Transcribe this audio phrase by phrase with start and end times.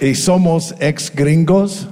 [0.00, 1.86] y somos ex gringos.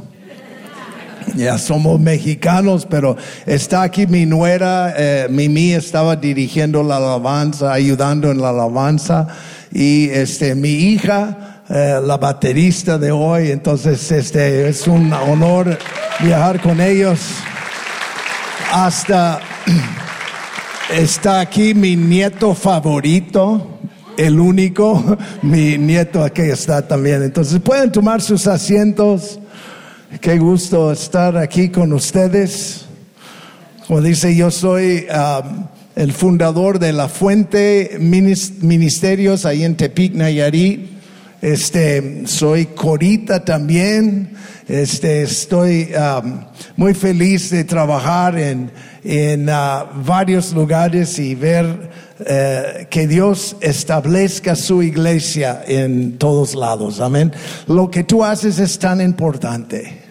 [1.35, 8.31] Ya somos mexicanos, pero está aquí mi nuera, eh, Mimi estaba dirigiendo la alabanza, ayudando
[8.31, 9.29] en la alabanza,
[9.71, 15.79] y este, mi hija, eh, la baterista de hoy, entonces este, es un honor
[16.21, 17.21] viajar con ellos.
[18.73, 19.41] Hasta
[20.91, 23.78] está aquí mi nieto favorito,
[24.19, 27.23] el único, mi nieto aquí está también.
[27.23, 29.39] Entonces pueden tomar sus asientos.
[30.21, 32.87] Qué gusto estar aquí con ustedes.
[33.87, 40.91] Como dice, yo soy um, el fundador de la Fuente Ministerios ahí en Tepic, Nayarit.
[41.41, 44.33] Este, soy corita también.
[44.67, 46.41] Este, estoy um,
[46.77, 48.73] muy feliz de trabajar en,
[49.05, 57.01] en uh, varios lugares y ver eh, que Dios establezca su iglesia en todos lados.
[57.01, 57.33] Amén.
[57.69, 60.03] Lo que tú haces es tan importante.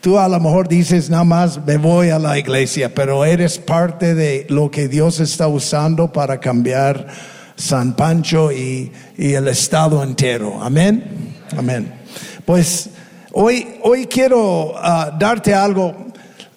[0.00, 4.14] Tú a lo mejor dices nada más me voy a la iglesia, pero eres parte
[4.14, 7.08] de lo que Dios está usando para cambiar
[7.56, 10.62] San Pancho y, el estado entero.
[10.62, 11.34] Amén.
[11.56, 11.92] Amén.
[12.46, 12.90] Pues
[13.32, 15.94] hoy, hoy quiero ah, darte algo.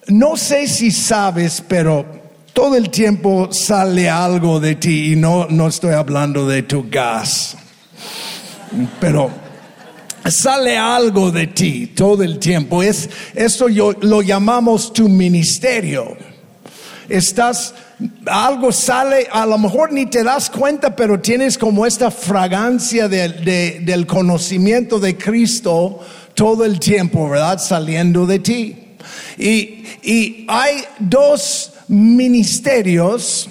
[0.06, 2.23] No sé si sabes, pero
[2.54, 7.56] todo el tiempo sale algo de ti y no, no estoy hablando de tu gas.
[9.00, 9.28] Pero
[10.30, 12.82] sale algo de ti todo el tiempo.
[12.82, 16.16] Es, esto yo, lo llamamos tu ministerio.
[17.08, 17.74] Estás,
[18.24, 24.06] algo sale, a lo mejor ni te das cuenta, pero tienes como esta fragancia del
[24.06, 25.98] conocimiento de Cristo
[26.34, 27.58] todo el tiempo, ¿verdad?
[27.58, 28.76] Saliendo de ti.
[29.38, 33.48] Y, y hay dos ministerios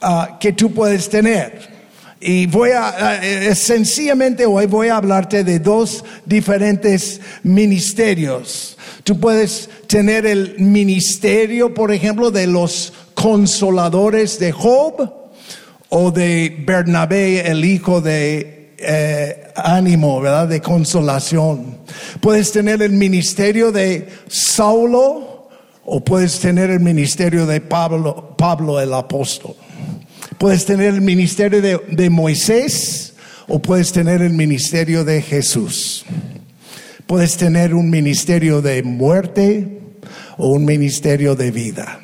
[0.00, 1.72] ah, que tú puedes tener.
[2.24, 8.78] Y voy a, eh, sencillamente hoy voy a hablarte de dos diferentes ministerios.
[9.02, 15.12] Tú puedes tener el ministerio, por ejemplo, de los consoladores de Job
[15.88, 20.46] o de Bernabé, el hijo de eh, ánimo, ¿verdad?
[20.46, 21.78] De consolación.
[22.20, 25.31] Puedes tener el ministerio de Saulo
[25.84, 29.54] o puedes tener el ministerio de Pablo, Pablo el apóstol.
[30.38, 33.14] Puedes tener el ministerio de, Moisés
[33.48, 36.04] o puedes tener el ministerio de Jesús.
[37.06, 39.80] Puedes tener un ministerio de muerte
[40.38, 42.00] o un ministerio de vida.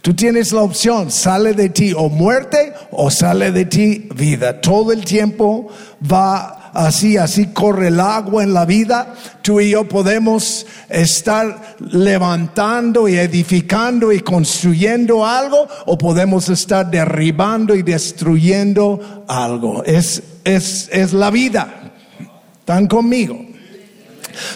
[0.00, 4.60] Tú tienes la opción, sale de ti o muerte o sale de ti vida.
[4.60, 5.68] Todo el tiempo
[6.10, 13.08] va así, así corre el agua en la vida, tú y yo podemos estar levantando
[13.08, 19.84] y edificando y construyendo algo o podemos estar derribando y destruyendo algo.
[19.84, 21.92] Es, es, es la vida.
[22.60, 23.38] ¿Están conmigo?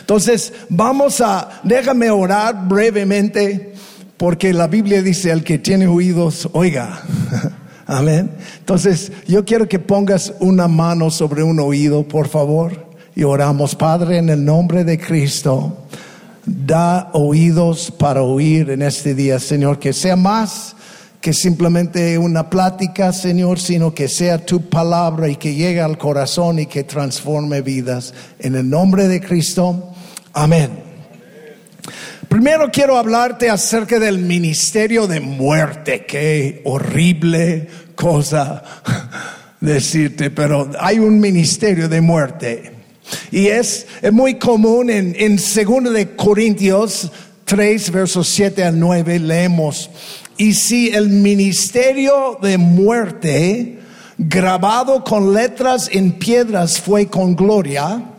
[0.00, 3.74] Entonces, vamos a, déjame orar brevemente
[4.16, 7.02] porque la Biblia dice, el que tiene oídos, oiga.
[7.92, 8.30] Amén.
[8.58, 14.16] Entonces, yo quiero que pongas una mano sobre un oído, por favor, y oramos, Padre,
[14.16, 15.76] en el nombre de Cristo.
[16.47, 20.75] Da oídos para oír en este día, Señor, que sea más
[21.20, 26.60] que simplemente una plática, Señor, sino que sea tu palabra y que llegue al corazón
[26.60, 28.14] y que transforme vidas.
[28.38, 29.92] En el nombre de Cristo,
[30.32, 30.92] amén.
[32.32, 36.06] Primero quiero hablarte acerca del ministerio de muerte.
[36.06, 38.62] Qué horrible cosa
[39.60, 42.72] decirte, pero hay un ministerio de muerte.
[43.30, 47.10] Y es, muy común en, en 2 de Corintios
[47.44, 49.91] 3, versos 7 al 9, leemos,
[50.36, 53.78] y si el ministerio de muerte
[54.19, 58.11] grabado con letras en piedras fue con gloria,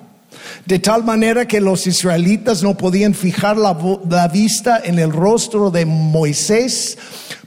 [0.66, 3.78] de tal manera que los israelitas no podían fijar la,
[4.10, 6.98] la, vista en el rostro de Moisés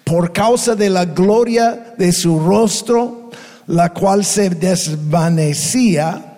[0.04, 3.30] por causa de la gloria de su rostro,
[3.66, 6.36] la cual se desvanecía,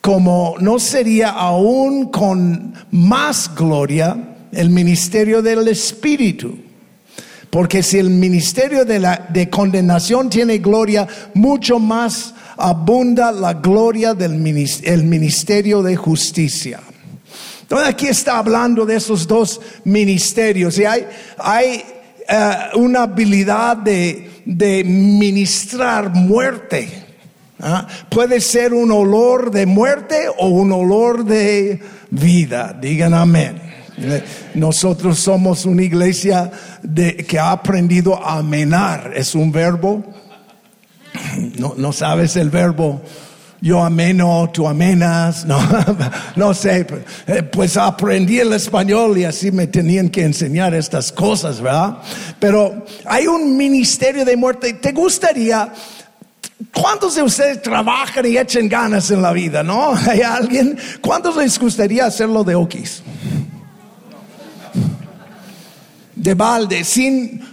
[0.00, 4.16] como no sería aún con más gloria
[4.52, 6.58] el ministerio del Espíritu.
[7.50, 14.14] Porque si el ministerio de, la, de condenación tiene gloria, mucho más abunda la gloria
[14.14, 16.80] del ministerio, de justicia.
[17.62, 21.06] Entonces aquí está hablando de esos dos ministerios y hay,
[21.38, 21.82] hay
[22.28, 24.30] eh, una habilidad de,
[24.84, 26.88] ministrar muerte.
[27.60, 27.86] ¿ah?
[28.10, 31.80] Puede ser un olor de muerte o un olor de
[32.10, 32.76] vida.
[32.78, 33.62] Digan amén.
[34.54, 36.50] Nosotros somos una iglesia
[36.82, 39.12] de, que ha aprendido a amenar.
[39.14, 40.04] Es un verbo
[41.58, 43.02] no, no sabes el verbo
[43.64, 45.58] yo ameno, tú amenas, no,
[46.36, 46.86] no sé,
[47.26, 51.96] eh, pues aprendí el español y así me tenían que enseñar estas cosas, ¿verdad?
[52.38, 54.74] Pero hay un ministerio de muerte.
[54.74, 55.72] ¿Te gustaría
[56.72, 59.62] ¿Cuántos de ustedes trabajan y echen ganas en la vida?
[59.62, 59.94] ¿No?
[60.08, 60.76] ¿Hay alguien?
[61.00, 63.02] ¿Cuántos les gustaría hacerlo de Okis?
[66.14, 67.43] De balde, sin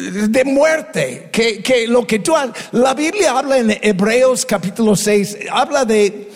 [0.00, 2.34] de muerte, que, que lo que tú
[2.72, 6.30] la Biblia habla en Hebreos capítulo 6, habla de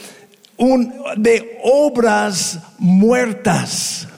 [0.56, 4.08] un, de obras muertas.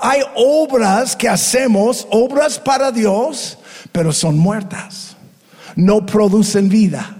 [0.00, 3.58] Hay obras que hacemos, obras para Dios,
[3.92, 5.16] pero son muertas.
[5.74, 7.16] No producen vida.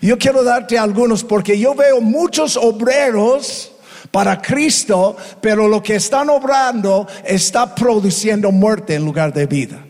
[0.00, 3.72] Yo quiero darte algunos porque yo veo muchos obreros
[4.10, 9.85] para Cristo, pero lo que están obrando está produciendo muerte en lugar de vida.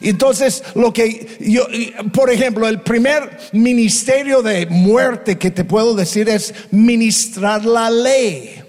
[0.00, 1.66] Entonces, lo que yo,
[2.12, 8.62] por ejemplo, el primer ministerio de muerte que te puedo decir es ministrar la ley,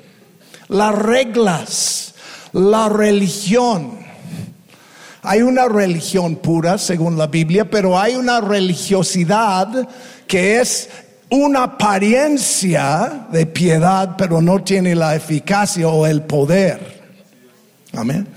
[0.67, 2.15] las reglas,
[2.51, 3.99] la religión.
[5.21, 9.87] Hay una religión pura, según la Biblia, pero hay una religiosidad
[10.27, 10.89] que es
[11.29, 16.99] una apariencia de piedad, pero no tiene la eficacia o el poder.
[17.93, 18.27] Amén.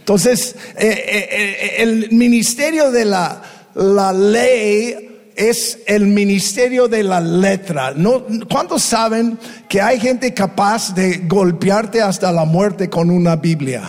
[0.00, 3.42] Entonces, eh, eh, eh, el ministerio de la,
[3.74, 7.92] la, ley es el ministerio de la letra.
[7.94, 8.24] ¿No?
[8.50, 9.38] ¿Cuántos saben
[9.68, 13.82] que hay gente capaz de golpearte hasta la muerte con una Biblia?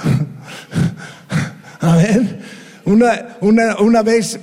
[1.79, 2.41] Amén.
[2.83, 4.39] Una, una, una, vez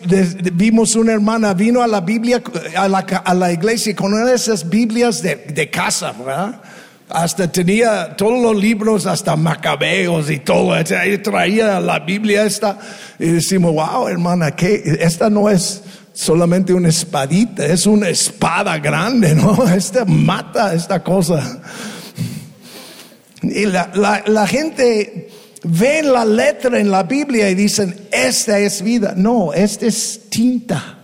[0.55, 2.43] vimos una hermana, vino a la Biblia,
[2.77, 6.61] a la, a la iglesia con una de esas Biblias de, de casa, ¿verdad?
[7.09, 10.75] Hasta tenía todos los libros, hasta macabeos y todo.
[11.23, 12.79] traía la Biblia esta
[13.19, 15.83] y decimos, wow, hermana, que esta no es
[16.13, 19.67] solamente una espadita, es una espada grande, ¿no?
[19.75, 21.61] Esta mata esta cosa.
[23.43, 25.31] Y la, la, la gente
[25.63, 29.15] ve la letra en la Biblia y dicen, esta es vida.
[29.17, 30.99] No, esta es tinta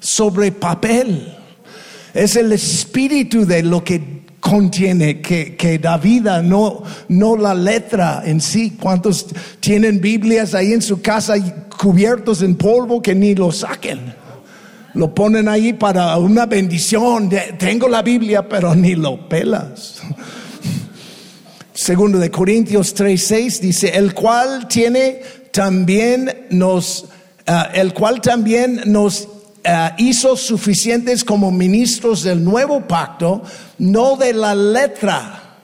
[0.00, 1.36] sobre papel.
[2.12, 8.22] Es el espíritu de lo que contiene, que, que da vida, no, no la letra
[8.24, 8.76] en sí.
[8.80, 9.26] ¿Cuántos
[9.60, 11.34] tienen Biblias ahí en su casa
[11.78, 14.14] cubiertos en polvo que ni lo saquen?
[14.94, 17.30] Lo ponen ahí para una bendición.
[17.58, 20.00] Tengo la Biblia, pero ni lo pelas.
[21.72, 25.22] Segundo de Corintios 3:6 dice, el cual tiene
[25.52, 27.06] también nos,
[27.46, 29.28] ah, el cual también nos
[29.62, 33.42] eh, hizo suficientes como ministros del nuevo pacto,
[33.78, 35.56] no de la letra,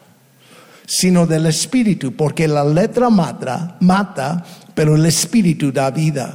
[0.87, 4.45] sino del espíritu, porque la letra mata, mata
[4.75, 6.35] pero el espíritu da vida.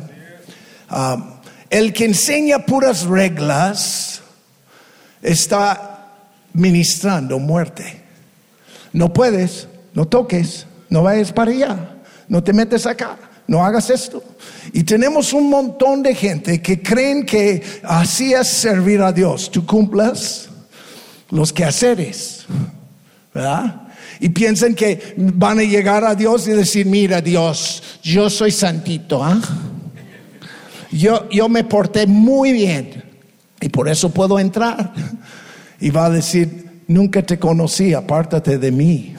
[0.90, 4.22] Ah, el que enseña puras reglas
[5.22, 6.10] está
[6.54, 8.02] ministrando muerte.
[8.92, 11.96] No puedes, no toques, no vayas para allá,
[12.28, 14.24] no te metes acá no hagas esto.
[14.74, 19.52] Y tenemos un montón de gente que creen que así es servir a Dios.
[19.52, 20.50] Tú cumplas
[21.30, 22.46] los quehaceres,
[23.34, 23.88] ¿verdad?
[24.20, 29.24] Y piensan que van a llegar a Dios y decir, mira Dios, yo soy santito,
[29.24, 29.42] ¿ah?
[30.92, 33.04] Yo, yo me porté muy bien
[33.62, 34.94] y por eso puedo entrar.
[35.80, 39.16] Y va a decir, nunca te conocí, apártate de mí.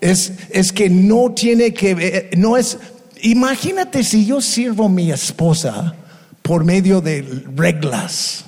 [0.00, 2.78] Es, es que no tiene que ver, no es,
[3.22, 5.94] imagínate si yo sirvo a mi esposa
[6.42, 8.44] por medio de reglas.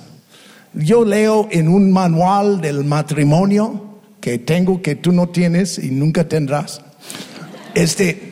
[0.73, 6.27] Yo leo en un manual del matrimonio que tengo que tú no tienes y nunca
[6.27, 6.81] tendrás.
[7.73, 8.29] Este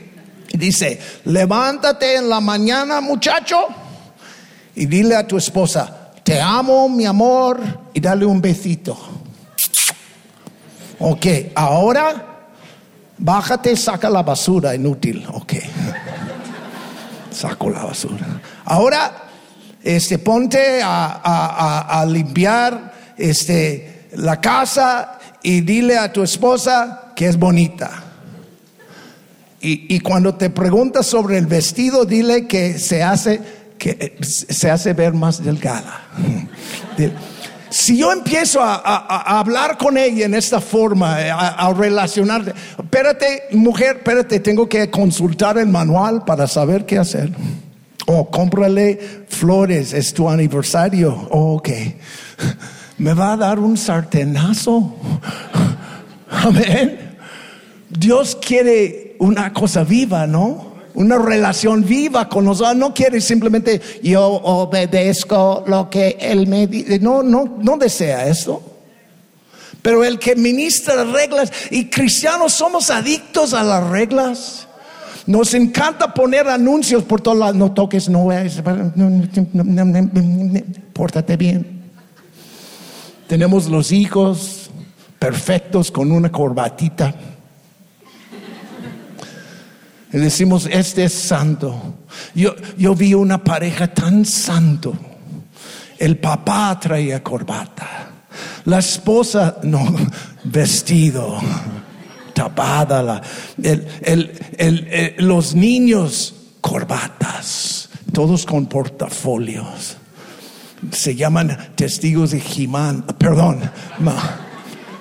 [0.53, 3.57] dice, levántate en la mañana, muchacho,
[4.75, 7.59] y dile a tu esposa, te amo, mi amor,
[7.93, 8.97] y dale un besito.
[11.00, 12.37] Ok, ahora
[13.17, 15.25] Bájate, saca la basura, inútil.
[15.33, 15.53] Ok.
[17.31, 18.41] Saco la basura.
[18.65, 19.24] Ahora,
[19.83, 28.03] este, ponte a, limpiar este, la casa y dile a tu esposa que es bonita.
[29.59, 33.41] Y, y, cuando te preguntas sobre el vestido, dile que se hace,
[33.79, 36.01] que se hace ver más delgada.
[37.69, 43.97] Si yo empiezo a, hablar con ella en esta forma, eh, a, relacionar, espérate, mujer,
[43.97, 47.31] espérate, tengo que consultar el manual para saber qué hacer.
[48.07, 51.27] O oh, cómprale flores, es tu aniversario.
[51.31, 51.69] Oh, ok.
[52.97, 54.95] Me va a dar un sartenazo.
[56.29, 57.17] Amén.
[57.89, 60.66] Dios quiere una cosa viva, ¿no?
[60.98, 62.75] Una relación viva con nosotros.
[62.75, 67.00] No quiere simplemente yo obedezco lo que Él me dice.
[67.00, 68.62] No, no, no desea esto.
[69.84, 74.68] Pero el que ministra reglas, y cristianos somos adictos a las reglas.
[75.27, 77.56] Nos encanta poner anuncios por todos lados.
[77.56, 78.27] No toques, no
[80.94, 81.82] pórtate bien.
[83.27, 84.72] Tenemos los hijos
[85.20, 87.13] perfectos con una corbatita.
[90.17, 91.93] Y decimos, este es santo.
[92.33, 94.97] Yo, yo vi una pareja tan santo.
[96.00, 98.09] El papá traía corbata.
[98.65, 99.95] La esposa, no,
[100.43, 101.38] vestido,
[102.33, 103.03] tapada.
[103.03, 103.21] La,
[103.62, 107.89] el, los niños, corbatas.
[108.12, 109.97] Todos con portafolios.
[110.91, 113.03] Se llaman testigos de Jimán.
[113.19, 113.69] Perdón.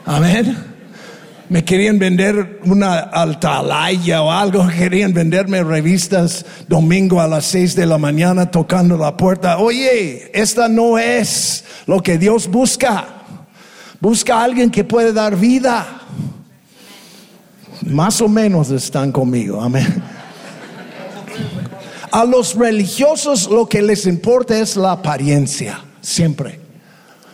[0.04, 0.75] Amén
[1.48, 7.86] me querían vender una altalaya o algo, querían venderme revistas domingo a las seis de
[7.86, 9.58] la mañana tocando la puerta.
[9.58, 13.06] Oye, esta no es lo que Dios busca.
[14.00, 16.02] Busca a alguien que puede dar vida.
[17.82, 20.02] Más o menos están conmigo, amén.
[22.10, 26.60] A los religiosos lo que les importa es la apariencia, siempre.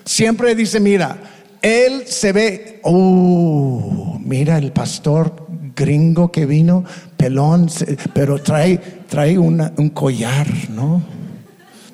[0.04, 1.16] Siempre dice, mira,
[1.62, 6.84] él se ve, oh, mira el pastor gringo que vino,
[7.16, 7.70] pelón,
[8.12, 8.78] pero trae,
[9.08, 11.02] trae un collar, ¿no?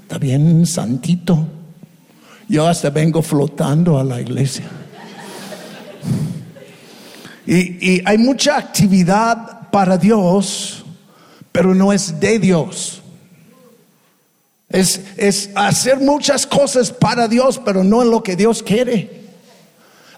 [0.03, 1.47] Está bien santito.
[2.49, 4.65] Yo hasta vengo flotando a la iglesia.
[7.47, 10.85] Y, y hay mucha actividad para Dios,
[11.53, 13.03] pero no es de Dios.
[14.71, 19.18] Es, es hacer muchas cosas para Dios, pero no en lo que Dios quiere.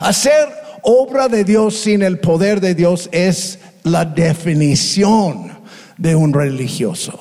[0.00, 0.48] Hacer
[0.82, 5.52] obra de Dios sin el poder de Dios es la definición
[5.98, 7.20] de un religioso.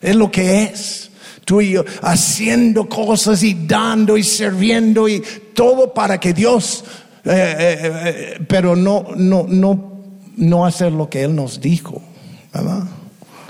[0.00, 1.10] Es lo que es.
[1.46, 5.22] Tú y yo haciendo cosas y dando y sirviendo y
[5.54, 6.84] todo para que Dios,
[7.24, 10.02] eh, eh, eh, pero no, no, no,
[10.36, 12.02] no hacer lo que Él nos dijo.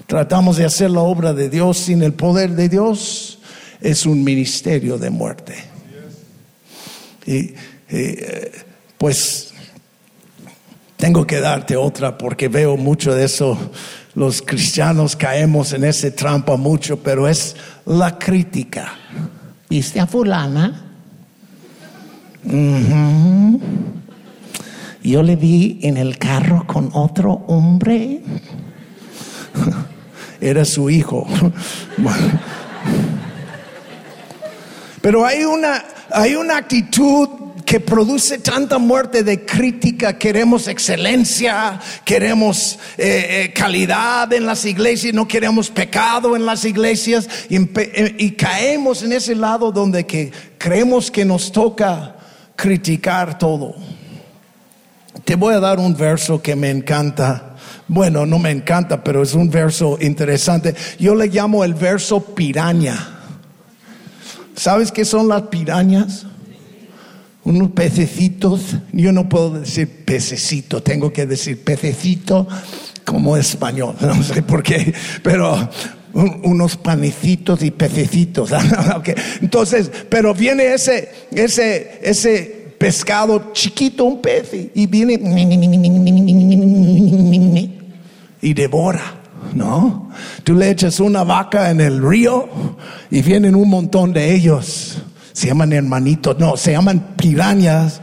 [0.07, 3.41] Tratamos de hacer la obra de Dios sin el poder de Dios.
[3.81, 5.55] Es un ministerio de muerte.
[7.27, 7.55] Y
[7.88, 8.52] eh,
[8.99, 9.55] pues
[10.97, 13.59] tengo que darte otra porque veo mucho de eso.
[14.14, 18.95] Los cristianos caemos en ese trampa mucho, pero es la crítica.
[19.69, 20.83] ¿Viste a fulana?
[25.02, 28.23] Yo le vi en el carro con otro hombre.
[30.40, 31.26] Era su hijo.
[35.00, 37.46] Pero hay una, hay una actitud
[37.80, 40.18] produce tanta muerte de crítica.
[40.18, 47.28] Queremos excelencia, queremos eh, eh, calidad en las iglesias, no queremos pecado en las iglesias
[47.49, 52.16] y, eh, y caemos en ese lado donde que creemos que nos toca
[52.54, 53.75] criticar todo.
[55.25, 57.56] Te voy a dar un verso que me encanta.
[57.88, 60.75] Bueno, no me encanta, pero es un verso interesante.
[60.99, 63.12] Yo le llamo el verso piraña.
[64.54, 66.26] ¿Sabes qué son las pirañas?
[67.47, 72.49] Unos pececitos, yo no puedo decir pececito, tengo que decir pececito
[73.05, 75.69] como español, no sé por qué, pero
[76.12, 78.50] unos panecitos y pececitos.
[79.41, 85.15] Entonces, pero viene ese, ese, ese pescado chiquito, un pez, y viene
[88.43, 89.23] y devora.
[89.55, 90.11] ¿No?
[90.43, 92.49] Tú le echas una vaca en el río
[93.11, 94.99] y vienen un montón de ellos
[95.37, 98.00] se llaman hermanitos, no, se llaman pirañas.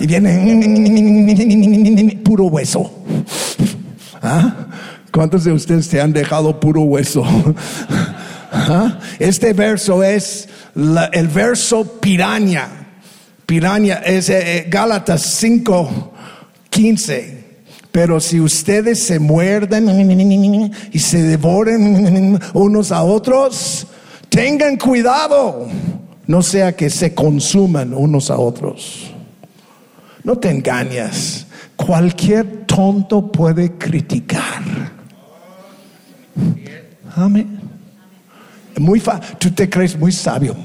[0.00, 2.92] Y vienen puro hueso.
[4.20, 4.66] ¿Ah?
[5.12, 7.24] ¿Cuántos de ustedes se han dejado puro hueso?
[8.52, 8.98] ¿Ah?
[9.20, 10.48] Este verso es
[11.12, 12.88] el verso piraña.
[13.46, 16.12] Piraña es eh, eh, Gálatas 5,
[16.70, 17.44] 15.
[17.92, 19.88] Pero si ustedes se muerden
[20.92, 23.86] y se devoren unos a otros,
[24.28, 25.68] tengan cuidado
[26.26, 29.10] no sea que se consuman unos a otros.
[30.24, 31.46] No te engañas.
[31.76, 34.62] Cualquier tonto puede criticar.
[37.16, 37.60] Amén.
[38.78, 39.02] Muy
[39.38, 40.56] tú te crees muy sabio.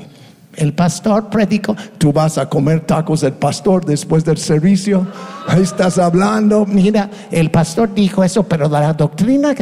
[0.55, 5.05] El pastor predicó, tú vas a comer tacos del pastor después del servicio.
[5.47, 6.65] Ahí estás hablando.
[6.65, 9.53] Mira, el pastor dijo eso, pero la doctrina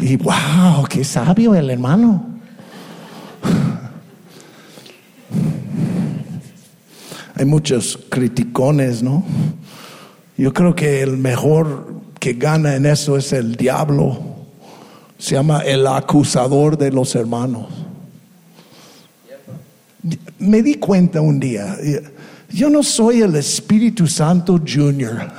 [0.00, 2.29] Y wow, qué sabio el hermano.
[7.40, 9.24] Hay muchos criticones, ¿no?
[10.36, 11.86] Yo creo que el mejor
[12.18, 14.20] que gana en eso es el diablo.
[15.16, 17.68] Se llama el acusador de los hermanos.
[20.38, 21.78] Me di cuenta un día,
[22.50, 25.26] yo no soy el Espíritu Santo Junior.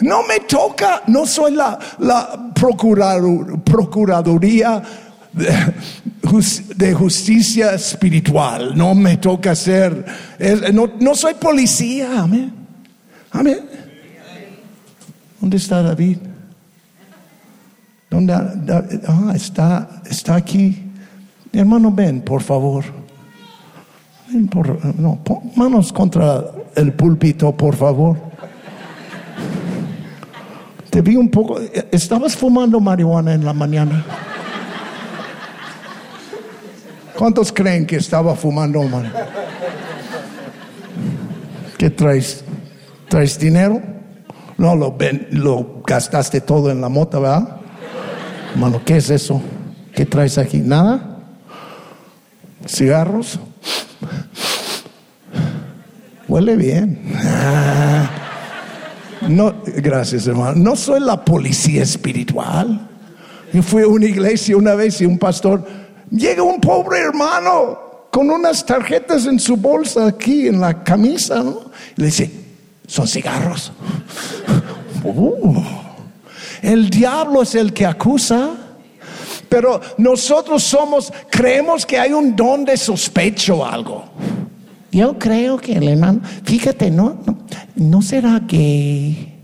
[0.00, 1.78] No me toca, no soy la,
[3.62, 4.82] procuraduría
[6.94, 8.76] justicia espiritual.
[8.76, 10.04] No me toca ser,
[10.72, 12.22] no, soy policía.
[12.22, 12.52] Amén.
[13.30, 13.60] Amén.
[15.40, 16.18] ¿Dónde está David?
[18.10, 18.32] ¿Dónde?
[18.32, 20.90] Ah, está, está aquí.
[21.52, 22.84] Hermano, ven, por favor.
[24.28, 25.20] Ven por, no,
[25.56, 26.44] manos contra
[26.76, 28.16] el púlpito, por favor.
[30.90, 31.58] Te vi un poco,
[31.90, 34.04] estabas fumando marihuana en la mañana.
[37.16, 39.12] ¿Cuántos creen que estaba fumando marihuana?
[41.78, 42.44] ¿Qué traes?
[43.08, 43.82] ¿Traes dinero?
[44.56, 44.96] No, lo,
[45.30, 47.56] lo gastaste todo en la mota, ¿verdad?
[48.56, 49.42] Mano, ¿qué es eso?
[49.94, 50.58] ¿Qué traes aquí?
[50.58, 51.18] ¿Nada?
[52.66, 53.38] ¿Cigarros?
[56.28, 57.12] Huele bien.
[57.16, 58.10] Ah.
[59.28, 60.54] No, gracias hermano.
[60.56, 62.88] No soy la policía espiritual.
[63.52, 65.64] Yo fui a una iglesia una vez y un pastor,
[66.12, 67.78] llega un pobre hermano
[68.10, 71.62] con unas tarjetas en su bolsa aquí en la camisa, ¿no?
[71.96, 72.30] Y le dice,
[72.86, 73.72] son cigarros.
[75.04, 75.60] Uh,
[76.62, 78.50] el diablo es el que acusa.
[79.48, 84.04] Pero nosotros somos, creemos que hay un don de sospecho o algo.
[84.92, 87.18] Yo creo que el hermano, fíjate, no,
[87.74, 89.40] no, será gay.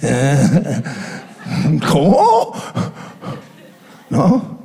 [1.88, 2.54] ¿Cómo?
[4.10, 4.61] ¿No?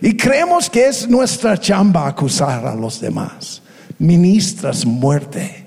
[0.00, 3.62] Y creemos que es nuestra chamba acusar a los demás.
[3.98, 5.66] Ministras muerte,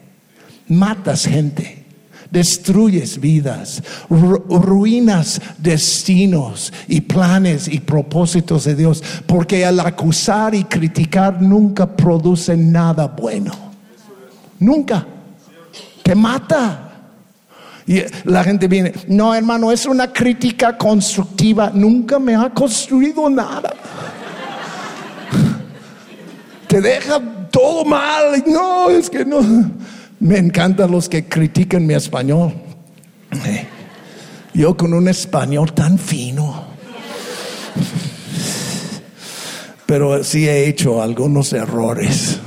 [0.68, 1.86] matas gente,
[2.32, 11.42] destruyes vidas, ruinas destinos y planes y propósitos de Dios, porque al acusar y criticar
[11.42, 13.52] nunca produce nada bueno.
[14.60, 15.06] Nunca.
[16.04, 16.88] Te mata.
[17.86, 21.72] Y la gente viene, no hermano, es una crítica constructiva.
[21.74, 23.74] Nunca me ha construido nada.
[26.72, 27.20] Te deja
[27.52, 28.42] todo mal.
[28.48, 29.42] No, es que no.
[30.22, 32.54] Me encantan los que critican mi español.
[34.54, 36.64] Yo con un español tan fino.
[39.86, 42.40] Pero sí he hecho algunos errores.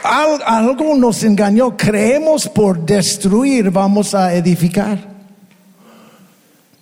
[0.06, 1.76] Algo nos engañó.
[1.76, 5.16] Creemos por destruir vamos a edificar.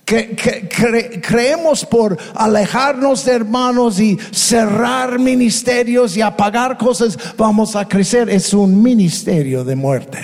[0.04, 8.28] creemos por alejarnos de hermanos y cerrar ministerios y apagar cosas, vamos a crecer.
[8.28, 10.18] Es un ministerio de muerte.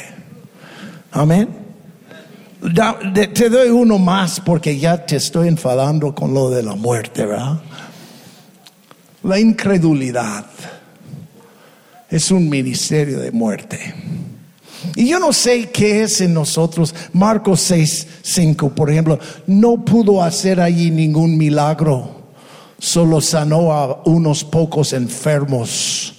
[1.12, 1.48] Amén.
[3.34, 7.60] te doy uno más porque ya te estoy enfadando con lo de la muerte, ¿verdad?
[9.22, 10.46] La incredulidad
[12.10, 13.94] es un ministerio de muerte.
[14.96, 16.94] Y yo no sé qué es en nosotros.
[17.12, 22.20] Marcos 6, 5, por ejemplo, no pudo hacer allí ningún milagro.
[22.78, 26.14] Solo sanó a unos pocos enfermos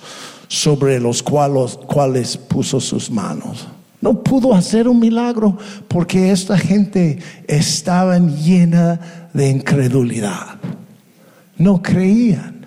[0.48, 3.68] sobre los cuales, cuales puso sus manos.
[4.00, 10.60] No pudo hacer un milagro porque esta gente estaba llena de incredulidad.
[11.58, 12.61] No creían.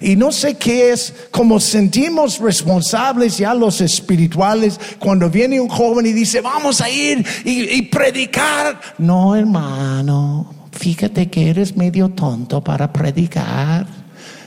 [0.00, 6.06] Y no sé qué es, como sentimos responsables ya los espirituales, cuando viene un joven
[6.06, 8.80] y dice, vamos a ir y, predicar.
[8.98, 13.86] No, hermano, fíjate que eres medio tonto para predicar.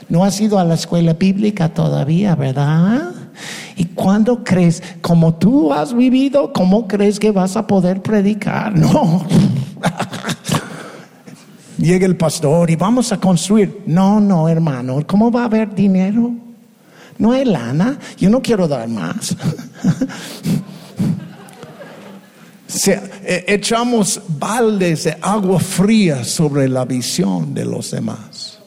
[0.08, 3.12] No has ido a la escuela bíblica todavía, ¿verdad?
[3.76, 8.76] ¿Y cuando crees, como tú has vivido, cómo crees que vas a poder predicar?
[8.76, 9.24] No.
[11.80, 13.82] llega el pastor y vamos a construir.
[13.86, 16.32] No, no, hermano, ¿cómo va a haber dinero?
[17.18, 19.36] No hay lana, yo no quiero dar más.
[22.86, 28.60] E, echamos baldes de agua fría sobre la visión de los demás.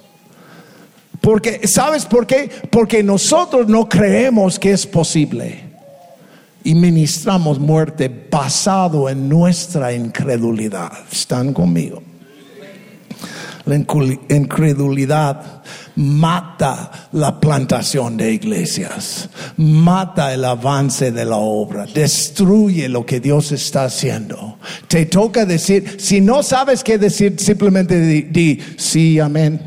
[1.22, 2.52] Porque, ¿sabes por qué?
[2.70, 5.64] Porque nosotros no creemos que es posible.
[6.66, 10.92] Y ministramos muerte basado en nuestra incredulidad.
[11.10, 12.04] ¿Están conmigo?
[13.66, 15.64] La incredulidad
[15.96, 23.54] mata la plantación de iglesias, mata el avance de la obra, destruye lo que Dios
[23.54, 24.58] está haciendo.
[24.90, 29.62] Te toca decir, si no sabes qué decir, simplemente di, sí, amén.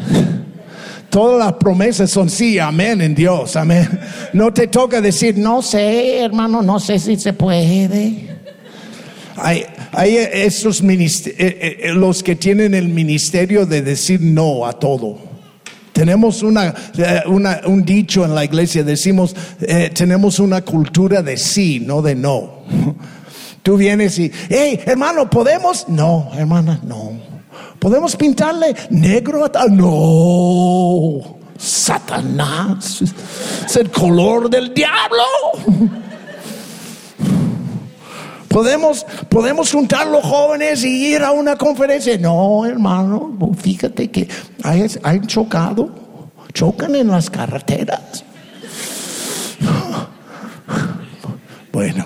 [1.08, 3.98] Todas las promesas son sí, amén en Dios, amén.
[4.34, 8.35] No te toca decir, no sé, hermano, no sé si se puede.
[9.36, 15.18] Hay, hay esos eh, eh, los que tienen el ministerio de decir no a todo.
[15.92, 19.34] Tenemos una, eh, un dicho en la iglesia, decimos,
[19.94, 22.60] tenemos una cultura de sí, no de no.
[23.62, 25.88] Tú vienes y, hey, hermano, ¿podemos?
[25.88, 27.12] No, hermana, no.
[27.78, 33.02] ¿Podemos pintarle negro a No, Satanás,
[33.66, 35.24] es el color del diablo.
[38.56, 42.16] Podemos, podemos juntar los jóvenes y ir a una conferencia.
[42.16, 44.26] No, hermano, fíjate que
[44.62, 45.90] hay, chocado,
[46.54, 48.24] chocan en las carreteras.
[51.70, 52.02] Bueno.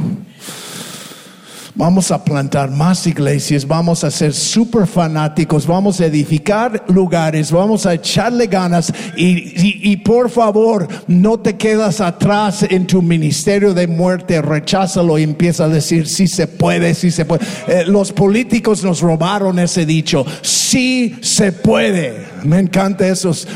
[1.74, 7.87] Vamos a plantar más iglesias, vamos a ser super fanáticos, vamos a edificar lugares, vamos
[7.87, 14.42] a echarle ganas y, por favor no te quedas atrás en tu ministerio de muerte,
[14.42, 17.44] recházalo y empieza a decir si se puede, si se puede.
[17.68, 22.29] Eh, los políticos nos robaron ese dicho, sí se puede.
[22.44, 23.46] Me encanta esos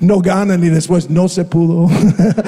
[0.00, 1.90] no ganan y después no se pudo.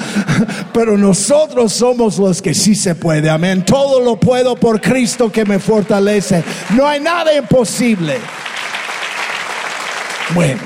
[0.73, 3.29] Pero nosotros somos los que sí se puede.
[3.29, 3.63] Amén.
[3.65, 6.43] Todo lo puedo por Cristo que me fortalece.
[6.75, 8.17] No hay nada imposible.
[10.33, 10.61] Bueno.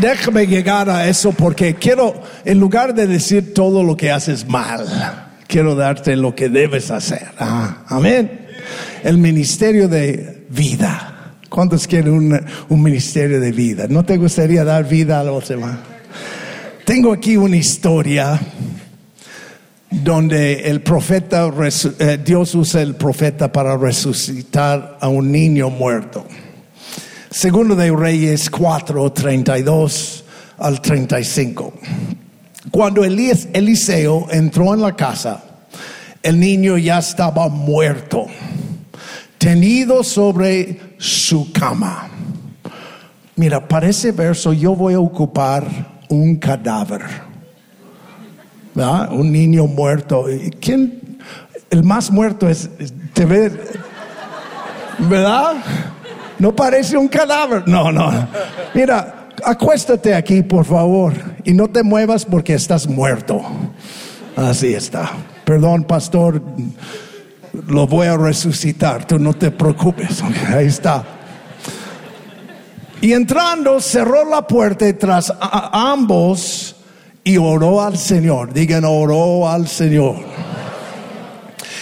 [0.00, 4.86] Déjame llegar a eso porque quiero, en lugar de decir todo lo que haces mal,
[5.48, 7.26] quiero darte lo que debes hacer.
[7.40, 8.46] Ah, amén.
[9.02, 11.09] El ministerio de vida.
[11.50, 12.32] ¿Cuántos quieren
[12.68, 13.86] un, ministerio de vida?
[13.88, 15.78] ¿No te gustaría dar vida a los demás?
[16.86, 18.40] Tengo aquí una historia
[19.90, 21.50] donde el profeta,
[21.98, 26.24] eh, Dios usa el profeta para resucitar a un niño muerto.
[27.32, 30.24] Segundo de Reyes 4, 32
[30.58, 31.74] al 35.
[32.70, 35.42] Cuando Eliseo entró en la casa,
[36.22, 38.26] el niño ya estaba muerto
[39.40, 42.10] tenido sobre su cama.
[43.36, 45.64] Mira, para ese verso yo voy a ocupar
[46.10, 47.00] un cadáver.
[48.74, 49.10] ¿verdad?
[49.12, 50.26] Un niño muerto.
[50.60, 51.18] ¿Quién?
[51.70, 52.68] El más muerto es,
[53.14, 53.50] te ve,
[54.98, 55.54] ¿verdad?
[56.38, 57.66] No parece un cadáver.
[57.66, 58.28] No, no.
[58.74, 63.40] Mira, acuéstate aquí, por favor, y no te muevas porque estás muerto.
[64.36, 65.10] Así está.
[65.46, 66.42] Perdón, pastor
[67.52, 71.04] lo voy a resucitar, tú no te preocupes, ahí está.
[73.00, 76.76] Y entrando, cerró la puerta tras ambos
[77.24, 78.52] y oró al Señor.
[78.52, 80.16] Digan, oró al Señor.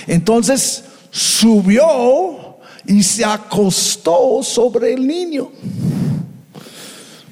[0.07, 5.51] Entonces subió y se acostó sobre el niño.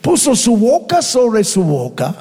[0.02, 2.14] Puso su boca sobre su boca,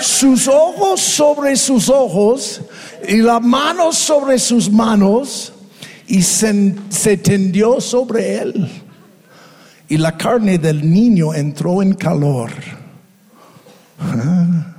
[0.00, 2.62] sus ojos sobre sus ojos
[3.08, 5.52] y las manos sobre sus manos
[6.06, 8.68] y se, tendió sobre él.
[9.88, 12.50] Y la carne del niño entró en calor.
[13.98, 14.76] Ah.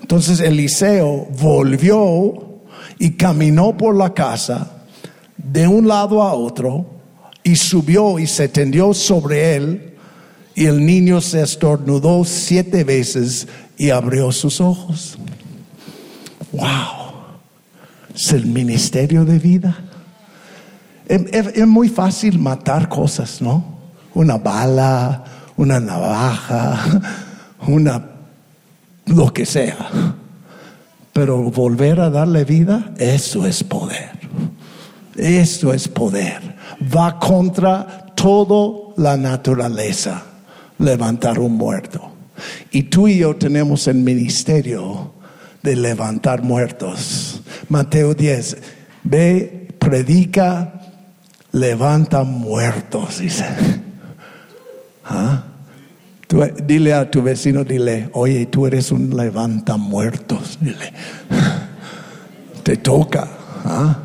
[0.00, 2.62] Entonces Eliseo volvió
[2.98, 4.84] y caminó por la casa
[5.36, 6.86] de un lado a otro
[7.42, 9.94] y subió y se tendió sobre él
[10.54, 15.18] y el niño se estornudó siete veces y abrió sus ojos.
[16.52, 17.05] ¡Wow!
[18.16, 19.76] Es el ministerio de vida.
[21.06, 23.76] Es, muy fácil matar cosas, ¿no?
[24.14, 25.22] Una bala,
[25.58, 27.02] una navaja,
[27.68, 28.02] una
[29.04, 30.14] lo que sea.
[31.12, 34.18] Pero volver a darle vida, eso es poder.
[35.14, 36.56] Eso es poder.
[36.94, 40.22] Va contra toda la naturaleza
[40.78, 42.12] levantar un muerto.
[42.70, 45.12] Y tú y yo tenemos el ministerio
[45.62, 47.35] de levantar muertos.
[47.68, 48.56] Mateo 10,
[49.04, 50.80] ve, predica,
[51.52, 53.44] levanta muertos, dice.
[55.04, 55.44] ¿Ah?
[56.64, 60.92] dile a tu vecino, dile, oye, tú eres un levanta muertos, dile.
[62.62, 63.28] Te toca.
[63.64, 63.98] ¿ah?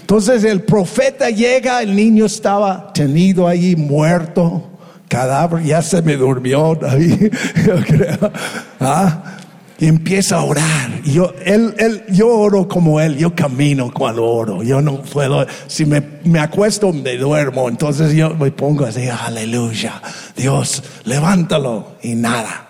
[0.00, 4.70] Entonces el profeta llega, el niño estaba tenido ahí muerto,
[5.08, 7.32] cadáver, ya se me durmió, David,
[7.66, 8.32] yo creo.
[8.80, 9.35] ¿Ah?
[9.78, 11.02] Y empieza a orar.
[11.02, 14.62] Yo, él, él, yo oro como él, yo camino cuando oro.
[14.62, 17.68] Yo no puedo, si me, me acuesto, me duermo.
[17.68, 20.00] Entonces yo me pongo así, aleluya.
[20.36, 21.96] Dios, levántalo.
[22.02, 22.68] Y nada.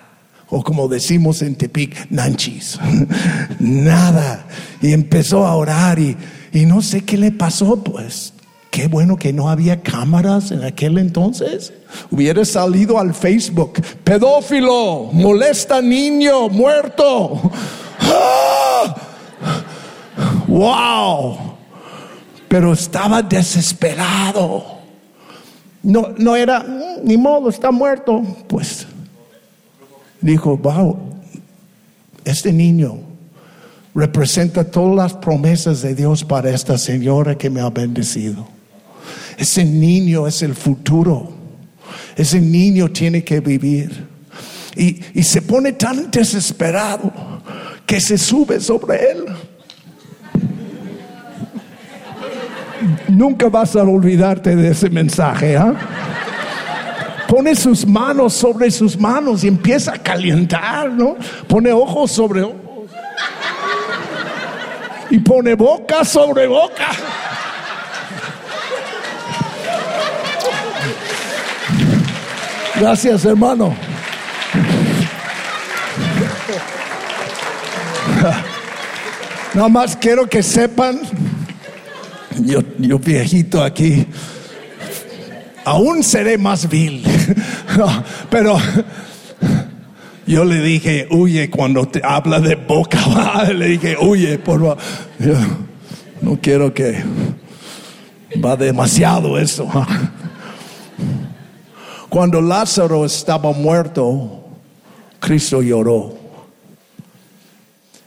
[0.49, 2.79] O como decimos en Tepic, nanchis.
[3.61, 4.47] nada.
[4.83, 6.17] Y empezó a orar y,
[6.53, 8.33] y no sé qué le pasó, pues.
[8.77, 11.73] Qué bueno que no había cámaras en aquel entonces.
[12.11, 17.41] Hubiera salido al Facebook, pedófilo, molesta niño, muerto.
[20.47, 21.39] ¡Wow!
[22.49, 24.63] Pero estaba desesperado.
[25.83, 26.63] No, no era,
[27.03, 28.21] ni modo, está muerto.
[28.47, 28.87] Pues
[30.21, 30.99] dijo, wow,
[32.27, 32.99] este niño
[33.95, 38.55] representa todas las promesas de Dios para esta señora que me ha bendecido.
[39.37, 41.31] Ese niño es el futuro.
[42.17, 44.07] Ese niño tiene que vivir.
[44.77, 47.13] Y, se pone tan desesperado
[47.87, 49.25] que se sube sobre él.
[53.09, 55.57] Nunca vas a olvidarte de ese mensaje.
[55.57, 55.75] ¿ah?
[57.27, 61.17] Pone sus manos sobre sus manos y empieza a calentar, ¿no?
[61.49, 62.57] Pone ojos sobre ojos.
[65.11, 66.89] Y pone boca sobre boca.
[72.79, 73.75] Gracias, hermano.
[79.55, 81.01] Nada más quiero que sepan,
[82.45, 84.07] yo, yo viejito aquí,
[85.65, 87.03] aún seré más vil.
[88.31, 88.59] pero
[90.27, 94.79] yo le dije, huye cuando te habla de boca, le dije, huye, por favor.
[96.21, 97.03] no quiero que
[98.45, 99.67] va demasiado eso.
[102.09, 104.45] Cuando Lázaro estaba muerto,
[105.19, 106.15] Cristo lloró.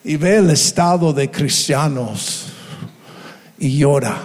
[0.03, 2.45] Y ve el estado de cristianos
[3.57, 4.17] y llora.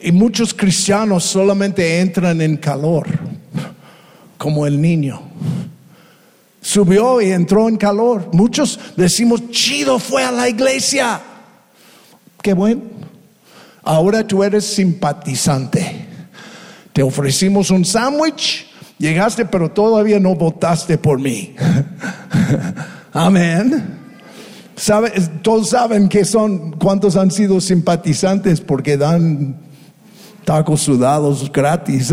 [0.00, 3.06] Y muchos cristianos solamente entran en calor,
[4.36, 5.22] como el niño.
[6.60, 8.28] Subió y entró en calor.
[8.32, 11.20] Muchos decimos, chido fue a la iglesia.
[12.42, 12.82] Qué bueno.
[13.82, 15.87] Ahora tú eres simpatizante.
[16.98, 18.66] Te ofrecimos un sándwich,
[18.98, 21.54] llegaste, pero todavía no votaste por mí.
[23.12, 24.00] Amén.
[25.42, 29.60] todos saben que son, cuántos han sido simpatizantes porque dan
[30.44, 32.12] tacos sudados gratis.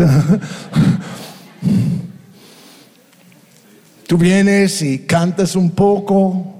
[4.06, 6.54] Tú vienes y cantas un poco.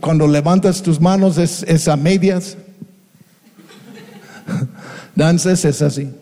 [0.00, 2.56] Cuando levantas tus manos es, es a medias.
[5.14, 6.12] Danzas es así.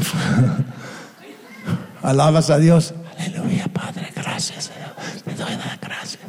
[2.02, 2.94] Alabas a Dios.
[3.18, 4.70] Aleluya, Padre, gracias.
[5.24, 6.20] Te doy las gracias.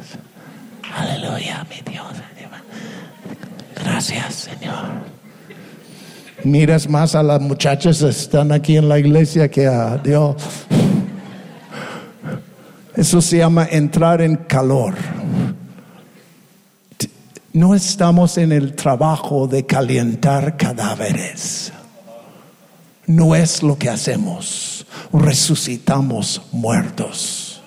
[0.94, 2.06] Aleluya, mi Dios.
[3.74, 4.84] Gracias, Señor.
[6.44, 10.36] Miras más a las muchachas que están aquí en la iglesia que a Dios.
[12.94, 14.94] Eso se llama entrar en calor.
[17.54, 21.72] No estamos en el trabajo de calentar cadáveres
[23.06, 24.86] no es lo que hacemos.
[25.12, 27.62] Resucitamos muertos.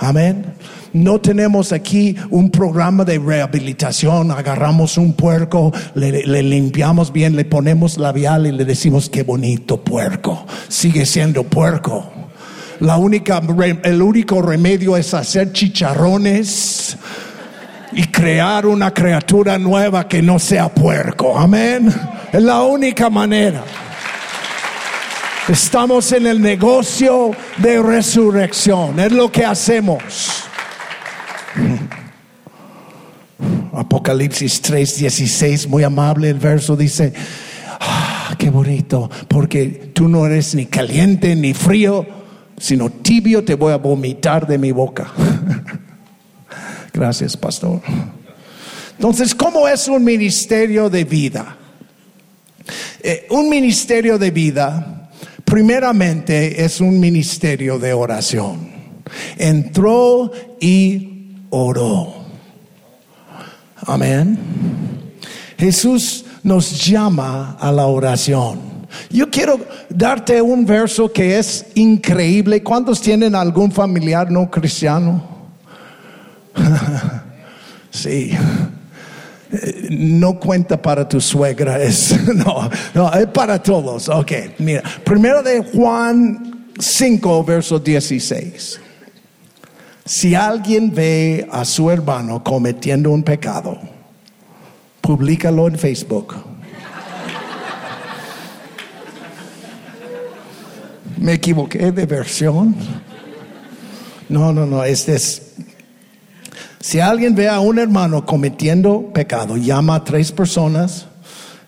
[0.00, 0.54] Amén.
[0.92, 4.30] No tenemos aquí un programa de rehabilitación.
[4.30, 10.46] Agarramos un puerco, le, limpiamos bien, le ponemos labial y le decimos qué bonito puerco.
[10.68, 12.10] Sigue siendo puerco.
[12.80, 13.42] La única,
[13.84, 16.96] el único remedio es hacer chicharrones
[17.92, 21.36] y crear una criatura nueva que no sea puerco.
[21.36, 21.92] Amén.
[22.32, 23.62] Es la única manera.
[25.48, 28.98] Estamos en el negocio de resurrección.
[28.98, 30.02] Es lo que hacemos.
[33.72, 37.12] Apocalipsis 3:16, muy amable el verso dice,
[37.78, 42.04] ah, qué bonito, porque tú no eres ni caliente ni frío,
[42.58, 45.12] sino tibio te voy a vomitar de mi boca.
[46.92, 47.82] Gracias, pastor.
[48.96, 51.56] Entonces, ¿cómo es un ministerio de vida?
[53.00, 55.05] Eh, un ministerio de vida,
[55.56, 58.68] primeramente, es un ministerio de oración.
[59.38, 62.12] Entró y oró.
[63.86, 64.38] Amén.
[65.56, 68.60] Jesús nos llama a la oración.
[69.08, 72.62] Yo quiero darte un verso que es increíble.
[72.62, 75.26] ¿Cuántos tienen algún familiar no cristiano?
[77.90, 78.32] sí.
[79.90, 84.08] No cuenta para tu suegra, es, no, no, es para todos.
[84.08, 88.80] Ok, mira, primero de Juan 5, verso 16.
[90.04, 93.78] Si alguien ve a su hermano cometiendo un pecado,
[95.00, 96.34] públicalo en Facebook.
[101.18, 102.76] Me equivoqué de versión.
[104.28, 105.54] No, no, no, este es
[106.86, 111.06] si alguien ve a un hermano cometiendo pecado, llama a tres personas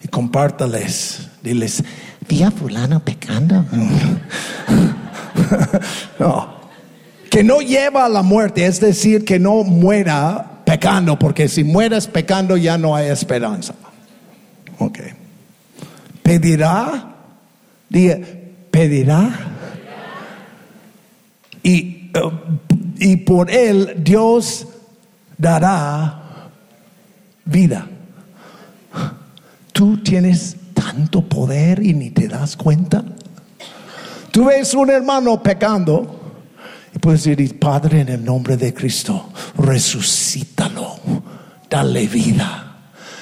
[0.00, 1.26] y compártales.
[1.42, 1.82] Diles,
[2.28, 3.64] vi fulano pecando.
[6.20, 6.54] no.
[7.28, 12.06] Que no lleva a la muerte, es decir, que no muera pecando, porque si mueres
[12.06, 13.74] pecando ya no hay esperanza.
[14.78, 15.00] Ok.
[16.22, 17.16] Pedirá,
[17.88, 18.18] diga,
[18.70, 19.30] pedirá.
[21.64, 22.30] Y, uh,
[23.00, 24.68] y por él Dios
[25.38, 26.22] dará
[27.44, 27.86] vida.
[29.72, 33.04] Tú tienes tanto poder y ni te das cuenta.
[34.32, 36.34] Tú ves un hermano pecando
[36.94, 40.98] y puedes decir, Padre, en el nombre de Cristo, resucítalo,
[41.70, 42.67] dale vida.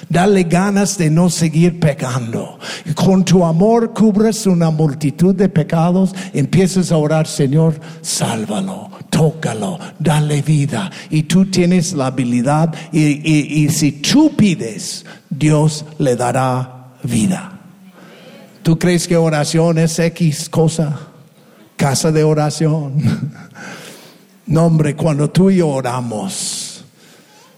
[0.08, 2.58] Dale ganas de no seguir pecando.
[2.84, 6.14] Y con tu amor cubres una multitud de pecados.
[6.32, 10.90] Empiezas a orar, Señor, sálvalo tócalo, dale vida.
[11.10, 17.60] Y tú tienes la habilidad y, y, si tú pides, Dios le dará vida.
[18.62, 20.98] ¿Tú crees que oración es X cosa?
[21.76, 23.32] Casa de oración.
[24.48, 26.65] No, hombre, cuando tú y yo oramos.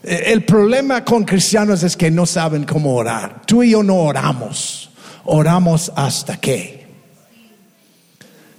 [0.03, 3.41] E, el problema con cristianos es que no saben cómo orar.
[3.45, 4.91] Tú y yo no oramos.
[5.25, 6.87] Oramos hasta que.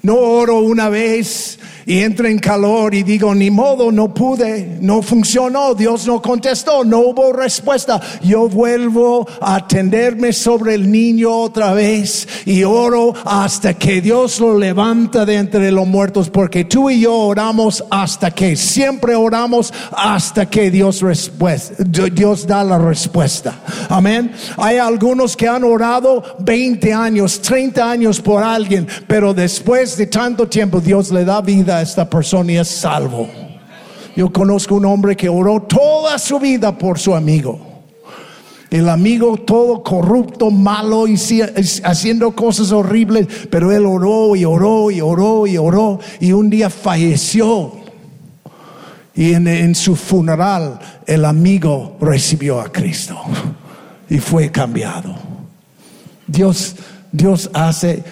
[0.03, 5.03] No oro una vez y entro en calor y digo, ni modo, no pude, no
[5.03, 8.01] funcionó, Dios no contestó, no hubo respuesta.
[8.23, 14.59] Yo vuelvo a atenderme sobre el niño otra vez y oro hasta que Dios lo
[14.59, 20.47] levanta de entre los muertos, porque tú y yo oramos hasta que, siempre oramos hasta
[20.47, 21.03] que Dios,
[22.13, 23.61] Dios da la respuesta.
[23.89, 24.33] Amén.
[24.57, 30.49] Hay algunos que han orado 20 años, 30 años por alguien, pero después de tanto
[30.49, 33.29] tiempo Dios le da vida esta persona y es salvo.
[34.17, 37.71] Yo conozco un hombre que oró toda su vida por su amigo.
[38.71, 41.17] El amigo todo corrupto, malo y
[41.83, 46.71] haciendo cosas horribles, pero él oró y oró y oró y oró y un día
[46.71, 47.73] falleció.
[49.15, 53.21] Y en, en su funeral el amigo recibió a Cristo
[54.09, 55.15] y fue cambiado.
[56.27, 56.77] Dios
[57.13, 58.03] Dios hace.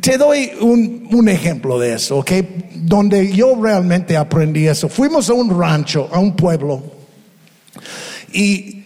[0.00, 2.32] Te doy un, ejemplo de eso, ¿ok?
[2.74, 4.88] Donde yo realmente aprendí eso.
[4.88, 6.82] Fuimos a un rancho, a un pueblo,
[8.32, 8.84] y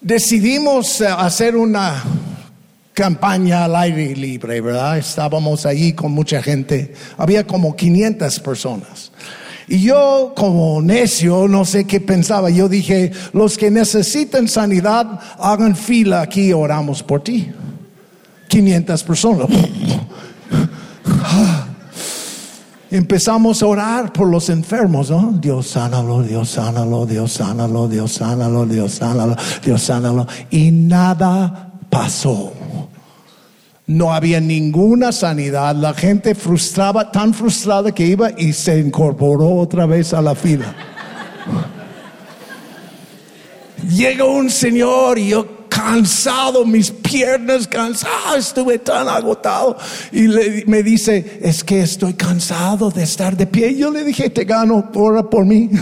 [0.00, 2.02] decidimos eh, hacer una
[2.92, 4.98] campaña al aire libre, ¿verdad?
[4.98, 9.12] Estábamos allí con mucha gente, había como 500 personas.
[9.68, 15.74] Y yo como necio, no sé qué pensaba, yo dije, los que necesiten sanidad, hagan
[15.74, 17.50] fila aquí oramos por ti.
[18.52, 19.48] 500 personas.
[22.90, 25.32] Empezamos a orar por los enfermos, ¿no?
[25.40, 30.26] Dios sánalo, Dios sánalo, Dios sánalo, Dios sánalo, Dios sánalo, Dios sánalo.
[30.50, 32.52] Y nada pasó.
[33.86, 35.74] No había ninguna sanidad.
[35.74, 40.74] La gente frustraba, tan frustrada que iba y se incorporó otra vez a la fila.
[43.88, 49.76] Llegó un señor y yo cansado, mis piernas cansadas, estuve tan agotado.
[50.12, 50.28] Y
[50.66, 53.74] me dice, es que estoy cansado de estar de pie.
[53.74, 55.70] Yo le dije, te gano, ora por mí.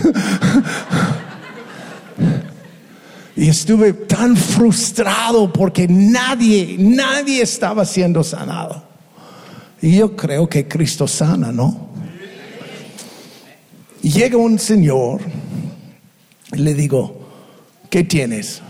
[3.33, 8.83] Y estuve tan frustrado porque nadie, nadie estaba siendo sanado.
[9.81, 11.89] Y yo creo que Cristo sana, ¿no?
[14.03, 15.21] Y llega un señor,
[16.51, 17.19] le digo,
[17.89, 18.61] ¿qué tienes?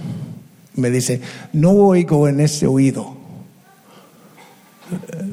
[0.76, 1.22] Me dice,
[1.54, 3.18] no oigo en ese oído.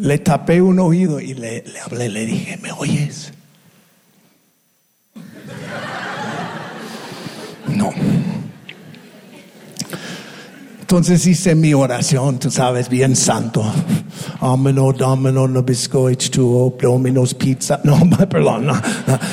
[0.01, 3.33] Le tapé un oído y le, le hablé, le dije, ¿me oyes?
[7.75, 7.93] No.
[10.81, 13.63] Entonces hice mi oración, tú sabes, bien santo.
[14.41, 17.79] Ameno, domino, no biscoich tuo, dominos pizza.
[17.85, 18.69] No, perdón.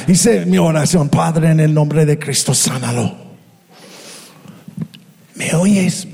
[0.07, 3.24] Hice mi oración, Padre, en el nombre de Cristo, sánalo.
[5.35, 6.07] ¿Me oyes?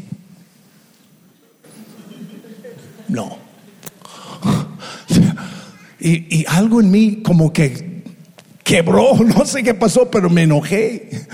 [3.07, 3.37] No.
[6.03, 7.91] Y, y algo en mí como que
[8.63, 11.27] quebró, no sé qué pasó, pero me enojé.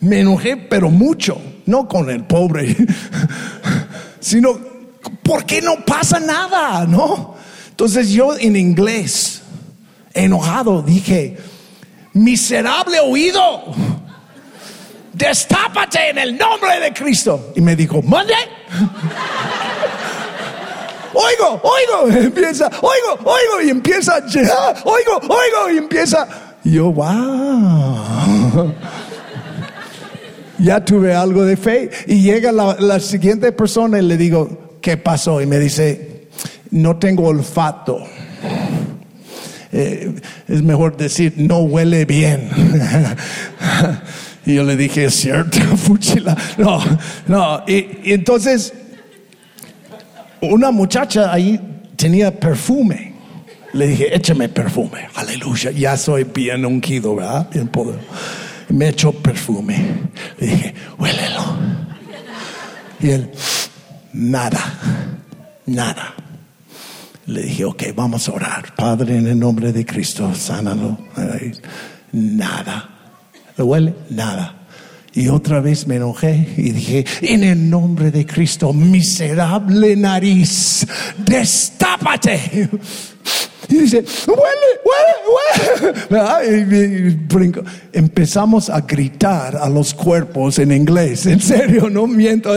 [0.00, 1.40] Me enojé, pero mucho.
[1.66, 2.76] No con el pobre,
[4.20, 4.56] sino
[5.24, 7.34] porque no pasa nada, ¿no?
[7.70, 9.42] Entonces yo en inglés,
[10.14, 11.36] enojado, dije,
[12.12, 13.64] miserable oído,
[15.16, 17.52] destápate en el nombre de Cristo.
[17.56, 18.34] Y me dijo, mande.
[21.14, 24.22] oigo, oigo, empieza, oigo, oigo, y empieza,
[24.84, 26.28] oigo, oigo, y empieza.
[26.64, 28.54] Yo, wow.
[30.58, 31.90] ya tuve algo de fe.
[32.06, 35.40] Y llega la, la, siguiente persona y le digo, ¿qué pasó?
[35.40, 36.28] Y me dice,
[36.70, 38.00] no tengo olfato.
[39.72, 40.14] Eh,
[40.48, 42.50] es mejor decir, no huele bien.
[44.46, 46.36] Y yo le dije, es cierto, fuchila.
[46.56, 46.82] No,
[47.26, 47.62] no.
[47.66, 48.72] Y, entonces,
[50.40, 51.60] una muchacha ahí
[51.96, 53.14] tenía perfume.
[53.72, 55.08] Le dije, échame perfume.
[55.14, 55.70] Aleluya.
[55.72, 57.48] Ya soy bien ungido, ¿verdad?
[57.52, 58.06] Bien poderoso
[58.68, 59.76] me echó perfume.
[60.38, 61.56] Le dije, huélelo.
[63.00, 63.30] Y él,
[64.12, 64.60] nada,
[65.66, 66.14] nada.
[67.26, 68.74] Le dije, ok, vamos a orar.
[68.74, 70.98] Padre, en el nombre de Cristo, sánalo.
[72.12, 72.95] Nada.
[73.56, 73.94] ¿Le huele?
[74.10, 74.66] Nada.
[75.16, 80.86] Y otra vez me enojé y dije, en el nombre de Cristo, miserable nariz,
[81.16, 82.68] destápate.
[83.68, 84.68] Y dice, huele,
[85.80, 85.94] huele,
[87.30, 87.62] huele.
[87.94, 91.24] Empezamos a gritar a los cuerpos en inglés.
[91.24, 92.50] En serio, no miento,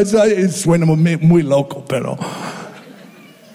[0.52, 2.18] suena muy, loco, pero...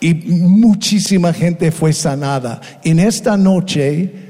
[0.01, 2.61] Y muchísima gente fue sanada.
[2.83, 4.24] En esta noche,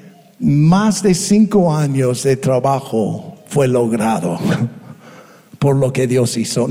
[0.44, 4.38] más de cinco años de trabajo fue logrado
[5.58, 6.68] por lo que Dios hizo.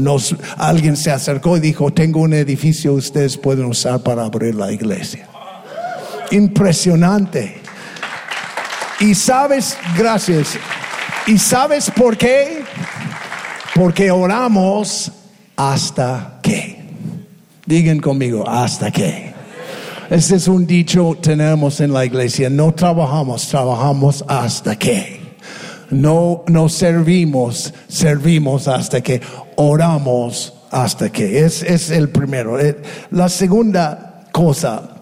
[0.57, 5.27] Alguien se acercó y dijo, tengo un edificio, ustedes pueden usar para abrir la iglesia
[6.33, 7.55] impresionante.
[8.99, 10.57] Y sabes, gracias.
[11.27, 12.63] ¿Y sabes por qué?
[13.75, 15.11] Porque oramos
[15.55, 16.83] hasta que.
[17.65, 19.32] Digan conmigo, hasta que.
[20.13, 22.47] Ese es un dicho tenemos en la iglesia.
[22.47, 25.19] No trabajamos, trabajamos hasta que.
[25.89, 29.19] No nos servimos, servimos hasta que.
[29.55, 31.43] Oramos hasta que.
[31.43, 32.59] Es, es el primero.
[32.59, 34.97] Eh, la segunda cosa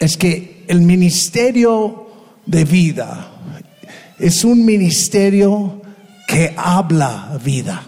[0.00, 2.08] es que el ministerio
[2.44, 3.30] de vida
[4.18, 5.80] es un ministerio
[6.26, 7.84] que habla vida.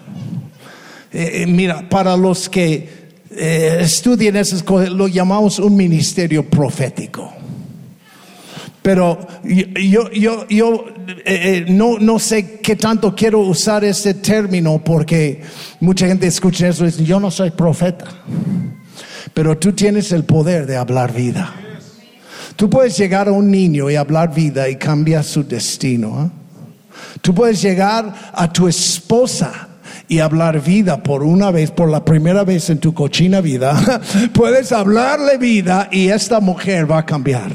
[1.12, 3.03] Eh, eh, mira, para los que
[3.36, 7.32] eh, estudian esas cosas, lo llamamos un ministerio profético.
[8.82, 10.84] Pero yo, yo, yo
[11.68, 15.42] no, no sé qué tanto quiero usar ese término porque
[15.80, 18.04] mucha gente escucha eso y dice, yo no soy profeta.
[19.32, 21.54] Pero tú tienes el poder de hablar vida.
[22.56, 26.26] Tú puedes llegar a un niño y hablar vida y cambiar su destino.
[26.26, 26.30] ¿eh?
[27.20, 29.68] Tú puedes llegar a tu esposa
[30.08, 34.00] y hablar vida por una vez, por la primera vez en tu cochina vida.
[34.34, 37.52] puedes hablarle vida y esta mujer va a cambiar.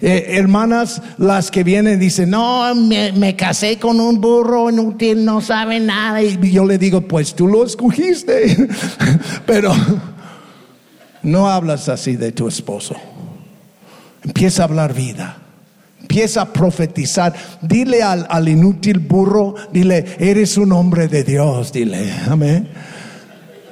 [0.00, 5.40] Eh, hermanas, las que vienen dicen, no, me, me, casé con un burro inútil, no
[5.40, 6.22] sabe nada.
[6.22, 8.68] Y yo le digo, pues tú lo escogiste.
[9.46, 9.72] Pero
[11.22, 12.96] no hablas así de tu esposo.
[14.22, 15.38] Empieza a hablar vida.
[16.04, 17.32] Empieza a profetizar.
[17.62, 21.72] Dile al, inútil burro, dile, eres un hombre de Dios.
[21.72, 22.68] Dile, amén.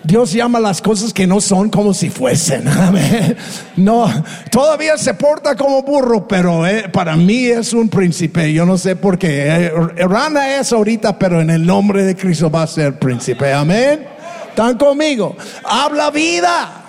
[0.03, 2.66] Dios llama las cosas que no son como si fuesen.
[2.68, 3.37] Amén.
[3.76, 4.11] No,
[4.51, 8.53] todavía se porta como burro, pero eh, para mí es un príncipe.
[8.53, 9.47] Yo no sé por qué.
[9.47, 9.70] Eh,
[10.09, 13.53] rana es ahorita, pero en el nombre de Cristo va a ser príncipe.
[13.53, 14.07] Amén.
[14.49, 15.37] ¿Están conmigo?
[15.64, 16.83] Habla vida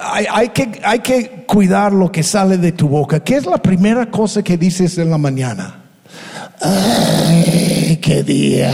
[0.00, 3.20] hay, que, hay que cuidar lo que sale de tu boca.
[3.20, 5.82] ¿Qué es la primera cosa que dices en la mañana?
[6.60, 8.72] Ay ¡Ay, qué día!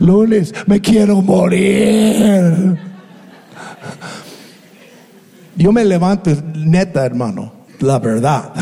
[0.00, 2.78] Lunes, me quiero morir.
[5.56, 8.52] Yo me levanto, neta hermano, la verdad.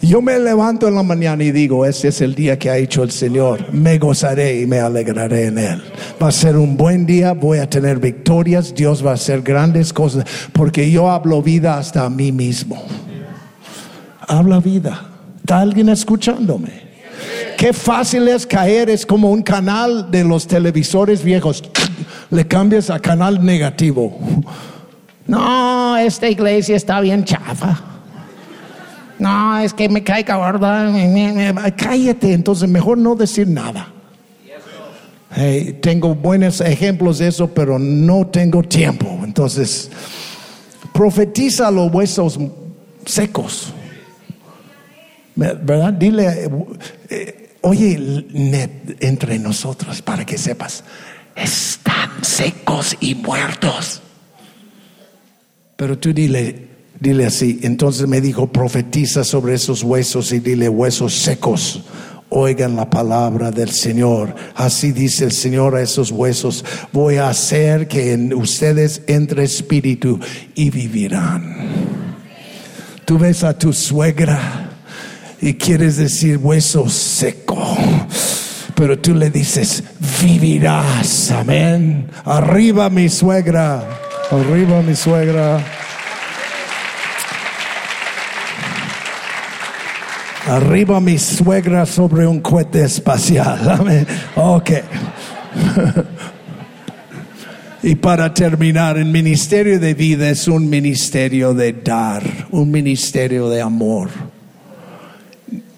[0.00, 3.02] Yo me levanto en la mañana y digo, ese es el día que ha hecho
[3.02, 3.72] el Señor.
[3.72, 5.82] Me gozaré y me alegraré en él.
[6.22, 9.92] Va a ser un buen día, voy a tener victorias, Dios va a hacer grandes
[9.92, 12.80] cosas, porque yo hablo vida hasta a mí mismo.
[14.20, 15.08] Habla vida.
[15.40, 16.88] ¿Está alguien escuchándome?
[17.56, 21.64] Qué fácil es caer, es como un canal de los televisores viejos.
[22.30, 24.16] Le cambias a canal negativo.
[25.26, 27.97] No, esta iglesia está bien chafa.
[29.18, 30.92] No, es que me cae gorda.
[31.76, 33.92] Cállate, entonces mejor no decir nada.
[35.80, 39.20] tengo buenos ejemplos de eso, pero no tengo tiempo.
[39.24, 39.90] Entonces,
[40.92, 42.38] profetiza los huesos
[43.04, 43.72] secos.
[45.34, 45.92] ¿Verdad?
[45.92, 46.50] Dile,
[47.10, 48.24] eh, Oye,
[49.00, 50.84] entre nosotros, para que sepas,
[51.34, 54.00] están secos y muertos.
[55.76, 56.67] Pero tú dile,
[57.00, 57.60] dile así.
[57.62, 61.82] Entonces me dijo, profetiza sobre esos huesos y dile, huesos secos,
[62.28, 64.34] oigan la palabra del Señor.
[64.54, 70.18] Así dice el Señor a esos huesos, voy a hacer que en ustedes entre espíritu
[70.54, 71.56] y vivirán.
[73.04, 74.70] Tú ves a tu suegra
[75.40, 77.76] y quieres decir hueso seco.
[78.74, 79.82] Pero tú le dices,
[80.22, 82.06] vivirás, amén.
[82.24, 83.82] Arriba mi suegra,
[84.30, 85.77] arriba mi suegra.
[90.48, 93.68] Arriba mi suegra sobre un cohete espacial.
[93.68, 94.06] Amén.
[94.34, 94.70] Ok.
[97.82, 103.60] y para terminar, el ministerio de vida es un ministerio de dar, un ministerio de
[103.60, 104.08] amor.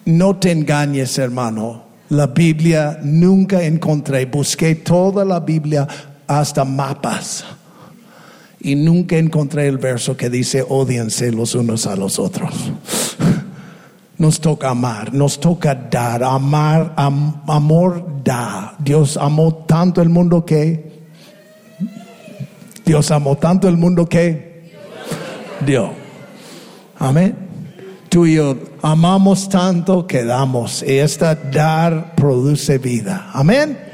[0.05, 1.87] No te engañes, hermano.
[2.11, 4.27] La Biblia nunca encontré.
[4.27, 5.89] Busqué toda la Biblia
[6.29, 7.45] hasta mapas.
[8.61, 12.55] Y nunca encontré el verso que dice, odiense los unos a los otros.
[14.21, 16.23] Nos toca amar, nos toca dar.
[16.23, 18.77] Amar, amor da.
[18.79, 20.89] Dios amó tanto el mundo que...
[22.85, 24.71] Dios amó tanto el mundo que...
[25.67, 25.91] Dios.
[26.97, 27.51] Amén
[28.11, 30.83] tú y yo amamos tanto que damos.
[30.83, 33.31] Y esta dar produce vida.
[33.33, 33.90] Amén.